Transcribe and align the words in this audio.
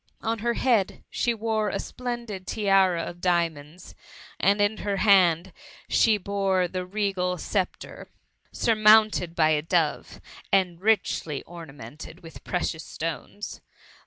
On 0.23 0.39
her 0.39 0.55
head, 0.55 1.03
she 1.11 1.31
wore 1.31 1.69
a 1.69 1.77
splendid 1.79 2.47
tiara 2.47 3.03
of 3.03 3.21
diamonds; 3.21 3.93
and 4.39 4.59
in 4.59 4.77
her 4.77 4.97
hand, 4.97 5.53
she 5.89 6.17
bore 6.17 6.67
the 6.67 6.87
regal 6.87 7.37
sceptre, 7.37 8.07
surmounted 8.51 9.35
by 9.35 9.49
a 9.51 9.61
dove, 9.61 10.19
and 10.51 10.81
richly 10.81 11.43
ornamented 11.43 12.23
witb 12.23 12.43
precious 12.43 12.83
stones. 12.83 13.61